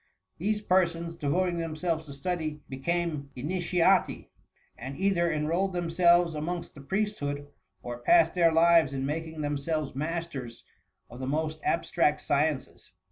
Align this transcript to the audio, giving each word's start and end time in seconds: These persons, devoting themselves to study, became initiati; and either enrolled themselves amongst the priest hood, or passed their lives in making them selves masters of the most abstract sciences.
These 0.39 0.61
persons, 0.63 1.15
devoting 1.15 1.59
themselves 1.59 2.07
to 2.07 2.13
study, 2.13 2.63
became 2.67 3.29
initiati; 3.37 4.29
and 4.75 4.97
either 4.97 5.31
enrolled 5.31 5.73
themselves 5.73 6.33
amongst 6.33 6.73
the 6.73 6.81
priest 6.81 7.19
hood, 7.19 7.45
or 7.83 7.99
passed 7.99 8.33
their 8.33 8.51
lives 8.51 8.95
in 8.95 9.05
making 9.05 9.41
them 9.41 9.57
selves 9.57 9.93
masters 9.93 10.63
of 11.07 11.19
the 11.19 11.27
most 11.27 11.59
abstract 11.63 12.19
sciences. 12.21 12.93